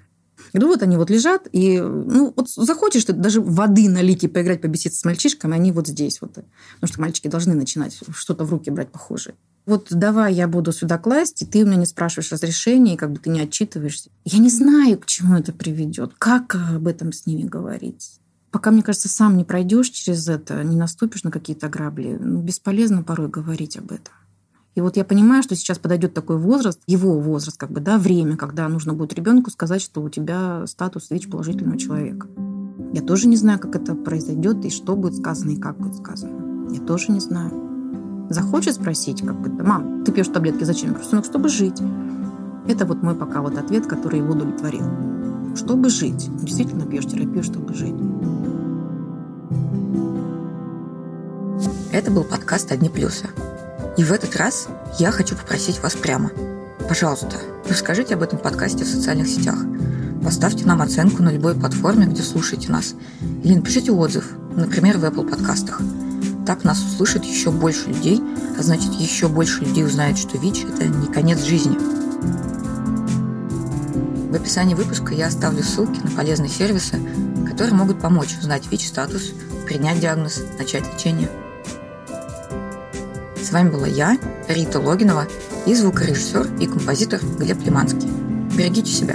Говорю, 0.53 0.69
вот 0.69 0.83
они 0.83 0.97
вот 0.97 1.11
лежат, 1.11 1.49
и 1.53 1.81
ну, 1.81 2.33
вот 2.37 2.49
захочешь 2.51 3.05
ты 3.05 3.13
даже 3.13 3.41
воды 3.41 3.89
налить 3.89 4.25
и 4.25 4.29
поиграть, 4.29 4.61
побеситься 4.61 5.01
с 5.01 5.05
мальчишками, 5.05 5.55
они 5.55 5.73
вот 5.73 5.89
здесь 5.89 6.21
вот. 6.21 6.35
Потому 6.35 6.47
что 6.85 7.01
мальчики 7.01 7.29
должны 7.29 7.55
начинать 7.55 7.99
что-то 8.15 8.45
в 8.45 8.51
руки 8.51 8.71
брать 8.71 8.91
похожее. 8.91 9.35
Вот 9.65 9.89
давай 9.91 10.35
я 10.35 10.49
буду 10.49 10.73
сюда 10.73 10.99
класть, 10.99 11.43
и 11.43 11.47
ты 11.47 11.63
у 11.63 11.67
меня 11.67 11.77
не 11.77 11.87
спрашиваешь 11.87 12.33
разрешения, 12.33 12.95
и 12.95 12.97
как 12.97 13.13
бы 13.13 13.19
ты 13.19 13.31
не 13.31 13.41
отчитываешься. 13.41 14.11
Я 14.25 14.39
не 14.39 14.51
знаю, 14.51 14.99
к 14.99 15.07
чему 15.07 15.37
это 15.37 15.53
приведет, 15.53 16.13
как 16.19 16.57
об 16.57 16.89
этом 16.89 17.13
с 17.13 17.27
ними 17.27 17.43
говорить 17.43 18.19
пока, 18.53 18.71
мне 18.71 18.83
кажется, 18.83 19.09
сам 19.09 19.37
не 19.37 19.45
пройдешь 19.45 19.89
через 19.89 20.29
это, 20.29 20.63
не 20.63 20.77
наступишь 20.77 21.25
на 21.25 21.33
какие-то 21.33 21.69
грабли, 21.69 22.19
ну, 22.21 22.43
бесполезно 22.43 23.03
порой 23.03 23.29
говорить 23.29 23.77
об 23.77 23.91
этом. 23.91 24.15
И 24.75 24.81
вот 24.81 24.97
я 24.97 25.05
понимаю, 25.05 25.43
что 25.43 25.55
сейчас 25.55 25.79
подойдет 25.79 26.14
такой 26.14 26.38
возраст, 26.38 26.81
его 26.87 27.19
возраст, 27.19 27.59
как 27.59 27.71
бы, 27.71 27.81
да, 27.81 27.99
время, 27.99 28.37
когда 28.37 28.69
нужно 28.69 28.95
будет 28.95 29.12
ребенку 29.12 29.50
сказать, 29.50 29.83
что 29.83 30.00
у 30.00 30.09
тебя 30.09 30.67
статус 30.67 31.11
ВИЧ 31.11 31.29
положительного 31.29 31.79
человека. 31.79 32.26
Я 32.95 33.02
тоже 33.02 33.29
не 33.29 33.37
знаю, 33.37 33.59
как 33.59 33.76
это 33.76 33.95
произойдет, 33.95 34.64
и 34.64 34.71
что 34.71 34.97
будет 34.97 35.17
сказано, 35.17 35.50
и 35.50 35.57
как 35.57 35.76
будет 35.79 35.97
сказано. 35.97 36.71
Я 36.71 36.81
тоже 36.81 37.12
не 37.12 37.21
знаю. 37.21 38.26
Захочет 38.31 38.75
спросить, 38.75 39.21
как 39.21 39.38
бы, 39.38 39.50
мам, 39.62 40.05
ты 40.05 40.12
пьешь 40.12 40.29
таблетки, 40.29 40.64
зачем? 40.64 40.88
Я 40.88 40.95
говорю, 40.95 41.09
сынок, 41.09 41.25
чтобы 41.26 41.49
жить. 41.50 41.81
Это 42.67 42.87
вот 42.87 43.02
мой 43.02 43.14
пока 43.14 43.43
вот 43.43 43.59
ответ, 43.59 43.87
который 43.87 44.21
его 44.21 44.33
удовлетворил. 44.33 44.85
Чтобы 45.55 45.91
жить. 45.91 46.31
Действительно 46.41 46.87
пьешь 46.87 47.07
терапию, 47.07 47.43
чтобы 47.43 47.75
жить. 47.75 47.95
Это 51.93 52.11
был 52.11 52.25
подкаст 52.25 52.73
«Одни 52.73 52.88
плюсы». 52.88 53.26
И 53.97 54.05
в 54.05 54.13
этот 54.13 54.37
раз 54.37 54.69
я 54.99 55.11
хочу 55.11 55.37
попросить 55.37 55.83
вас 55.83 55.95
прямо. 55.95 56.31
Пожалуйста, 56.89 57.37
расскажите 57.69 58.15
об 58.15 58.23
этом 58.23 58.39
подкасте 58.39 58.85
в 58.85 58.89
социальных 58.89 59.29
сетях. 59.29 59.57
Поставьте 60.25 60.65
нам 60.65 60.81
оценку 60.81 61.23
на 61.23 61.31
любой 61.31 61.55
платформе, 61.55 62.07
где 62.07 62.23
слушаете 62.23 62.73
нас. 62.73 62.95
Или 63.45 63.57
напишите 63.57 63.93
отзыв, 63.93 64.31
например, 64.57 64.97
в 64.97 65.05
Apple 65.05 65.29
подкастах. 65.29 65.83
Так 66.47 66.65
нас 66.65 66.83
услышит 66.83 67.25
еще 67.25 67.51
больше 67.51 67.89
людей, 67.89 68.23
а 68.59 68.63
значит, 68.63 68.93
еще 68.95 69.29
больше 69.29 69.61
людей 69.61 69.85
узнают, 69.85 70.17
что 70.19 70.39
ВИЧ– 70.39 70.65
это 70.75 70.87
не 70.87 71.09
конец 71.09 71.41
жизни. 71.45 71.77
В 74.31 74.35
описании 74.35 74.75
выпуска 74.75 75.13
я 75.13 75.26
оставлю 75.26 75.63
ссылки 75.63 76.00
на 76.02 76.11
полезные 76.11 76.49
сервисы, 76.49 76.97
которые 77.47 77.75
могут 77.75 78.00
помочь 78.00 78.39
узнать 78.39 78.67
ВИЧ-статус, 78.71 79.33
принять 79.67 80.00
диагноз, 80.00 80.41
начать 80.59 80.85
лечение– 80.95 81.28
с 83.52 83.54
вами 83.54 83.69
была 83.69 83.86
я, 83.86 84.17
Рита 84.49 84.80
Логинова, 84.80 85.28
и 85.67 85.75
звукорежиссер 85.75 86.54
и 86.58 86.67
композитор 86.67 87.21
Глеб 87.38 87.62
Лиманский. 87.62 88.08
Берегите 88.56 88.91
себя. 88.91 89.15